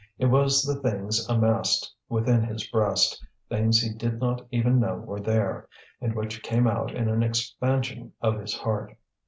It 0.17 0.25
was 0.25 0.63
the 0.63 0.81
things 0.81 1.29
amassed 1.29 1.93
within 2.09 2.41
his 2.43 2.65
breast, 2.65 3.23
things 3.49 3.79
he 3.79 3.93
did 3.93 4.19
not 4.19 4.41
even 4.49 4.79
know 4.79 4.95
were 4.95 5.19
there, 5.19 5.67
and 6.01 6.15
which 6.15 6.41
came 6.41 6.65
out 6.65 6.91
in 6.91 7.07
an 7.07 7.21
expansion 7.21 8.11
of 8.19 8.39
his 8.39 8.55
heart. 8.57 8.97